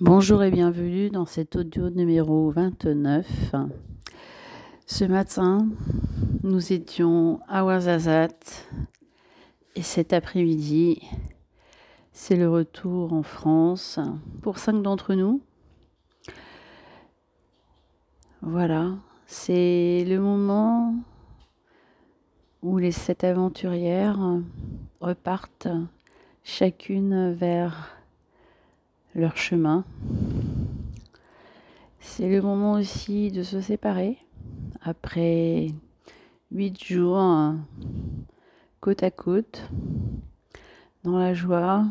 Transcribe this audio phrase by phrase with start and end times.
[0.00, 3.54] Bonjour et bienvenue dans cet audio numéro 29.
[4.86, 5.68] Ce matin,
[6.42, 8.68] nous étions à Ouarzazate
[9.76, 11.00] et cet après-midi,
[12.12, 14.00] c'est le retour en France
[14.42, 15.40] pour cinq d'entre nous.
[18.42, 20.92] Voilà, c'est le moment
[22.62, 24.18] où les sept aventurières
[25.00, 25.68] repartent
[26.42, 28.03] chacune vers
[29.14, 29.84] leur chemin.
[32.00, 34.18] C'est le moment aussi de se séparer
[34.82, 35.68] après
[36.50, 37.54] huit jours
[38.80, 39.68] côte à côte
[41.04, 41.86] dans la joie,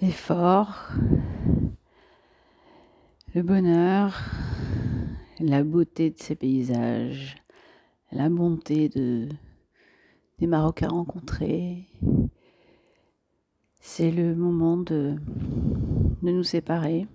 [0.00, 0.90] l'effort,
[3.34, 4.18] le bonheur,
[5.38, 7.36] la beauté de ces paysages,
[8.12, 9.28] la bonté de,
[10.38, 11.86] des Marocains rencontrés,
[13.80, 15.16] c'est le moment de,
[16.22, 17.06] nous séparer.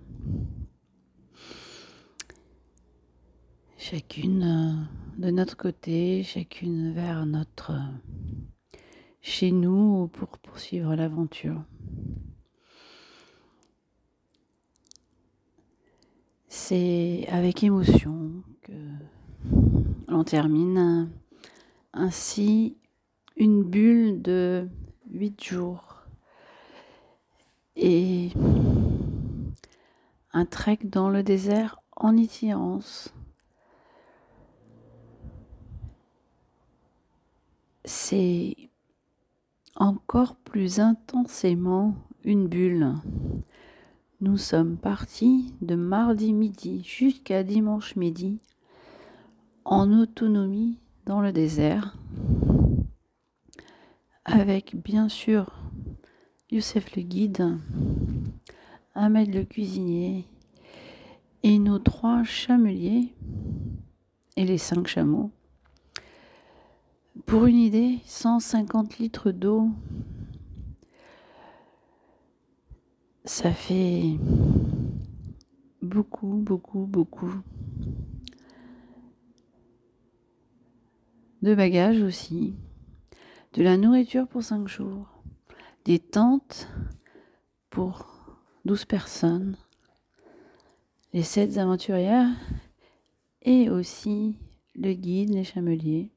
[3.78, 7.72] Chacune euh, de notre côté, chacune vers notre
[9.20, 11.64] chez nous pour poursuivre l'aventure.
[16.48, 18.72] C'est avec émotion que
[20.08, 21.10] l'on termine
[21.92, 22.76] ainsi
[23.36, 24.68] une bulle de
[25.10, 25.85] huit jours
[27.76, 28.30] et
[30.32, 33.12] un trek dans le désert en itinérance.
[37.84, 38.56] C'est
[39.76, 42.94] encore plus intensément une bulle.
[44.20, 48.40] Nous sommes partis de mardi midi jusqu'à dimanche midi
[49.64, 51.96] en autonomie dans le désert,
[54.24, 55.55] avec bien sûr
[56.52, 57.58] Youssef le guide,
[58.94, 60.28] Ahmed le cuisinier
[61.42, 63.12] et nos trois chameliers
[64.36, 65.32] et les cinq chameaux.
[67.26, 69.70] Pour une idée, 150 litres d'eau,
[73.24, 74.16] ça fait
[75.82, 77.34] beaucoup, beaucoup, beaucoup
[81.42, 82.54] de bagages aussi,
[83.54, 85.15] de la nourriture pour cinq jours
[85.86, 86.68] des tentes
[87.70, 88.06] pour
[88.64, 89.56] 12 personnes,
[91.12, 92.34] les sept aventurières
[93.42, 94.36] et aussi
[94.74, 96.10] le guide, les chameliers,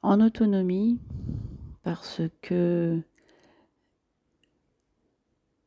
[0.00, 0.98] en autonomie
[1.82, 2.98] parce que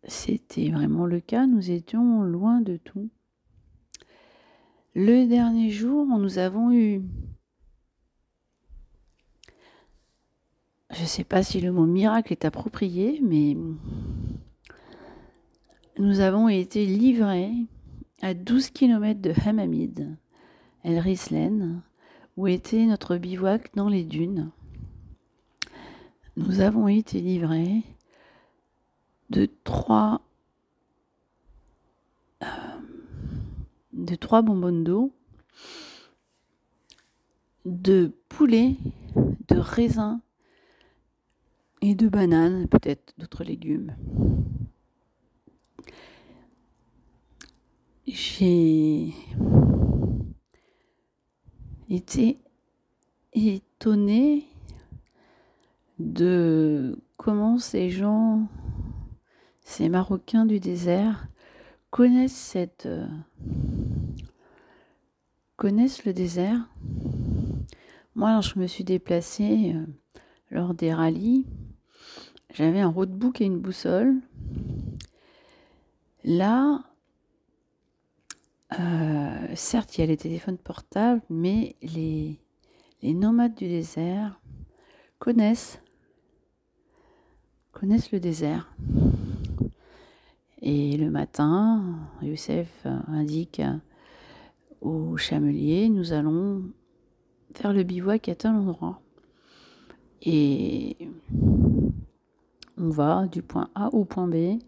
[0.03, 3.09] c'était vraiment le cas, nous étions loin de tout.
[4.95, 7.03] Le dernier jour, nous avons eu
[10.99, 13.55] je ne sais pas si le mot miracle est approprié, mais
[15.97, 17.53] nous avons été livrés
[18.21, 20.17] à 12 km de Hamamid,
[20.83, 21.81] El Rislen,
[22.35, 24.51] où était notre bivouac dans les dunes.
[26.35, 27.81] Nous avons été livrés
[29.29, 30.19] de trois,
[32.43, 32.45] euh,
[33.93, 35.13] d'eau,
[37.63, 38.75] de poulet,
[39.47, 40.19] de raisins
[41.81, 43.95] et de bananes, peut-être d'autres légumes.
[48.07, 49.13] J'ai
[51.89, 52.39] été
[53.33, 54.45] étonnée
[55.99, 58.47] de comment ces gens,
[59.61, 61.27] ces Marocains du désert,
[61.91, 62.87] connaissent cette
[65.59, 66.69] connaissent le désert.
[68.15, 69.85] Moi, je me suis déplacée euh,
[70.51, 71.45] lors des rallyes,
[72.53, 74.15] j'avais un roadbook et une boussole.
[76.23, 76.83] Là,
[78.79, 82.39] euh, certes, il y a les téléphones portables, mais les,
[83.01, 84.39] les nomades du désert
[85.17, 85.81] connaissent,
[87.71, 88.75] connaissent le désert.
[90.61, 93.61] Et le matin, Youssef indique
[94.81, 96.63] au chamelier, nous allons
[97.53, 99.01] faire le bivouac à tel endroit.
[100.21, 100.97] Et
[102.79, 104.59] on va du point A au point B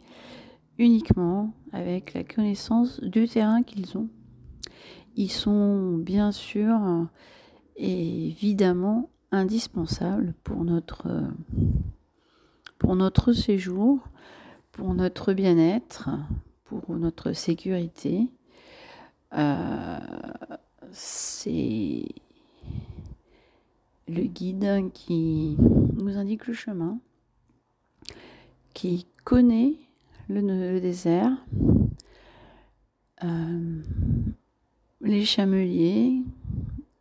[0.78, 4.10] uniquement avec la connaissance du terrain qu'ils ont.
[5.16, 7.08] Ils sont bien sûr
[7.76, 11.08] évidemment indispensables pour notre,
[12.78, 14.00] pour notre séjour,
[14.72, 16.10] pour notre bien-être,
[16.66, 18.30] pour notre sécurité.
[19.34, 20.00] Euh,
[20.92, 22.06] c'est
[24.08, 27.00] le guide qui nous indique le chemin
[28.82, 29.76] qui connaît
[30.28, 31.38] le, désert,
[33.24, 33.82] euh,
[35.02, 36.24] les chameliers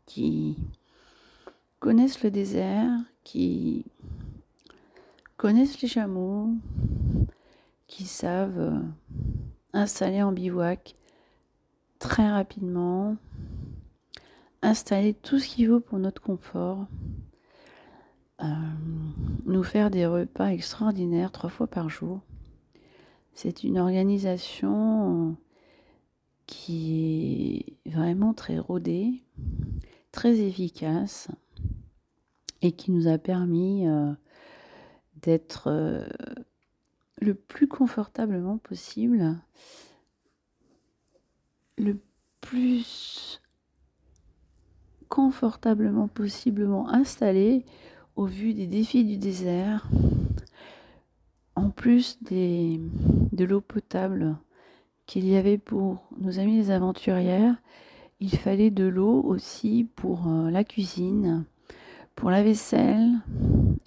[0.04, 0.58] qui
[1.78, 2.90] connaissent le désert,
[3.24, 3.86] qui
[5.38, 6.50] connaissent les chameaux,
[7.86, 8.78] qui savent euh,
[9.72, 10.96] installer en bivouac
[11.98, 13.16] très rapidement,
[14.60, 16.88] installer tout ce qu'il faut pour notre confort,
[18.42, 18.46] euh,
[19.46, 22.20] nous faire des repas extraordinaires trois fois par jour.
[23.34, 25.36] C'est une organisation
[26.46, 29.22] qui est vraiment très rodée,
[30.12, 31.28] très efficace
[32.62, 34.12] et qui nous a permis euh,
[35.22, 36.06] d'être euh,
[37.20, 39.38] le plus confortablement possible,
[41.78, 41.98] le
[42.40, 43.40] plus
[45.08, 47.64] confortablement possiblement installé
[48.20, 49.88] au vu des défis du désert,
[51.54, 52.78] en plus des,
[53.32, 54.36] de l'eau potable
[55.06, 57.56] qu'il y avait pour nos amis les aventurières,
[58.20, 61.46] il fallait de l'eau aussi pour euh, la cuisine,
[62.14, 63.10] pour la vaisselle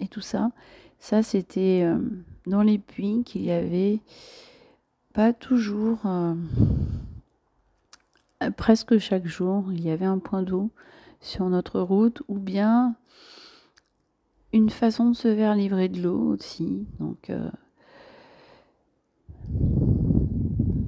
[0.00, 0.50] et tout ça.
[0.98, 2.00] Ça, c'était euh,
[2.48, 4.00] dans les puits qu'il y avait
[5.12, 6.34] pas toujours, euh,
[8.56, 10.72] presque chaque jour, il y avait un point d'eau
[11.20, 12.96] sur notre route ou bien
[14.54, 16.86] une façon de se faire livrer de l'eau aussi.
[17.00, 17.50] Donc, euh,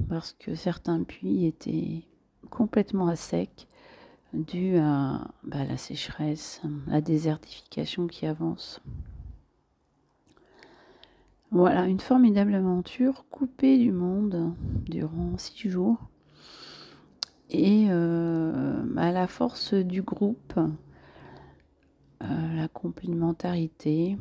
[0.08, 2.04] parce que certains puits étaient
[2.48, 3.66] complètement à sec
[4.32, 8.80] dû à bah, la sécheresse, la désertification qui avance.
[11.50, 14.52] Voilà, une formidable aventure coupée du monde
[14.84, 15.98] durant six jours.
[17.50, 20.54] Et euh, à la force du groupe,
[22.30, 24.16] euh, la complémentarité,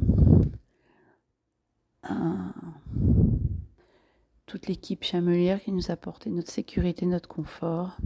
[4.46, 7.98] toute l'équipe chamelière qui nous apportait notre sécurité, notre confort.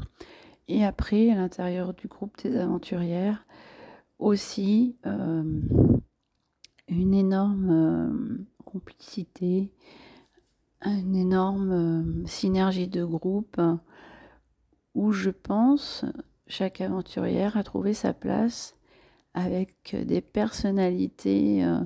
[0.67, 3.45] Et après, à l'intérieur du groupe des aventurières,
[4.19, 5.43] aussi euh,
[6.87, 9.71] une énorme euh, complicité,
[10.85, 13.59] une énorme synergie de groupe
[14.95, 16.05] où je pense
[16.47, 18.78] chaque aventurière a trouvé sa place
[19.33, 21.79] avec des personnalités euh,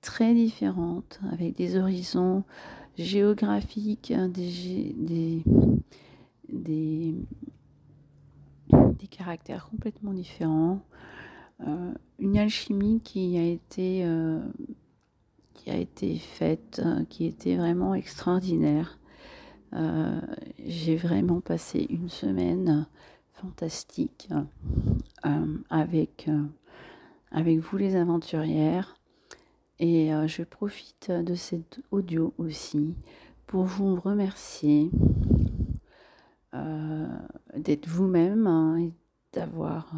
[0.00, 2.44] très différentes, avec des horizons
[2.96, 5.42] géographiques, hein, des, des,
[6.48, 7.14] des,
[9.10, 10.80] caractères complètement différents,
[11.66, 14.40] euh, une alchimie qui a été, euh,
[15.54, 18.98] qui a été faite, qui était vraiment extraordinaire.
[20.64, 22.86] J'ai vraiment passé une semaine
[23.32, 24.28] fantastique
[25.70, 26.28] avec
[27.32, 28.94] avec vous les aventurières.
[29.78, 32.94] Et euh, je profite de cet audio aussi
[33.46, 34.90] pour vous remercier
[36.54, 37.08] euh,
[37.56, 38.92] d'être vous-même hein, et
[39.32, 39.92] d'avoir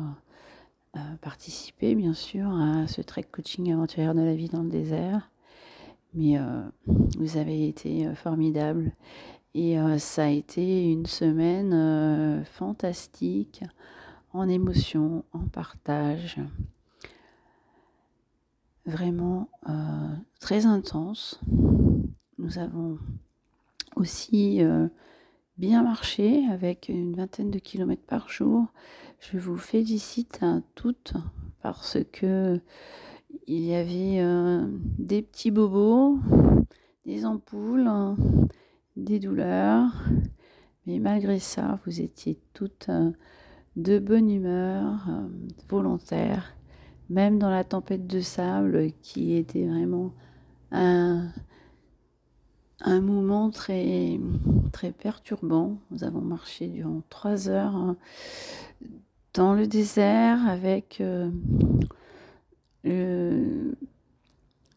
[0.97, 5.31] euh, participé bien sûr à ce trek coaching aventurière de la vie dans le désert.
[6.17, 6.39] Mais
[7.19, 8.93] vous avez été formidable
[9.53, 13.65] et ça a été une semaine fantastique
[14.33, 16.39] en émotion, en partage
[18.87, 21.41] vraiment euh, très intense.
[22.39, 22.99] Nous avons
[23.97, 24.89] aussi euh,
[25.59, 28.67] bien marché avec une vingtaine de kilomètres par jour.
[29.21, 31.15] Je vous félicite à toutes
[31.63, 32.61] parce que
[33.47, 34.67] il y avait euh,
[34.99, 36.19] des petits bobos,
[37.05, 37.91] des ampoules,
[38.97, 39.93] des douleurs,
[40.87, 42.91] mais malgré ça, vous étiez toutes
[43.77, 45.09] de bonne humeur,
[45.69, 46.55] volontaires
[47.11, 50.13] même dans la tempête de sable qui était vraiment
[50.71, 51.33] un,
[52.85, 54.19] moment très,
[54.73, 55.79] très perturbant.
[55.91, 57.97] Nous avons marché durant trois heures hein,
[59.35, 61.31] dans le désert avec euh,
[62.83, 63.77] le,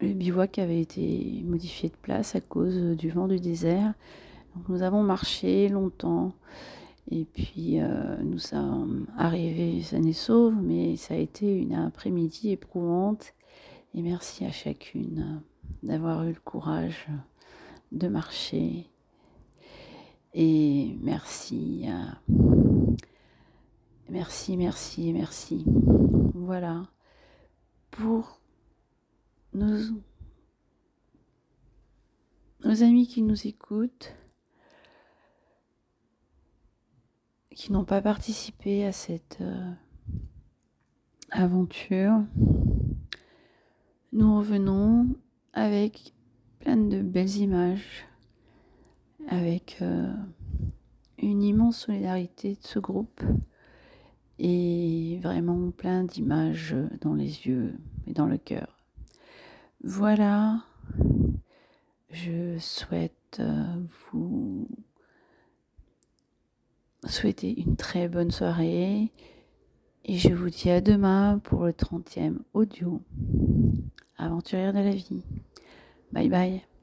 [0.01, 3.93] le bivouac avait été modifié de place à cause du vent du désert.
[4.69, 6.34] Nous avons marché longtemps
[7.10, 12.52] et puis euh, nous sommes arrivés sains et sauves, mais ça a été une après-midi
[12.52, 13.34] éprouvante.
[13.94, 15.42] Et merci à chacune
[15.84, 17.08] d'avoir eu le courage
[17.92, 18.90] de marcher.
[20.34, 21.86] Et merci.
[24.10, 25.66] Merci, merci, merci.
[26.34, 26.88] Voilà.
[27.92, 28.42] Pour
[29.54, 29.94] nos
[32.84, 34.14] amis qui nous écoutent,
[37.58, 39.72] qui n'ont pas participé à cette euh,
[41.32, 42.22] aventure,
[44.14, 45.08] nous revenons
[45.54, 46.14] avec
[46.60, 48.06] plein de belles images,
[49.28, 50.14] avec euh,
[51.18, 53.24] une immense solidarité de ce groupe
[54.38, 57.74] et vraiment plein d'images dans les yeux
[58.06, 58.78] et dans le cœur.
[59.84, 60.62] Voilà,
[62.12, 63.66] je souhaite euh,
[64.12, 64.68] vous
[67.06, 69.12] souhaiter une très bonne soirée
[70.06, 73.01] et je vous dis à demain pour le 30e audio
[74.18, 75.24] Aventurière de la vie.
[76.12, 76.76] Bye bye.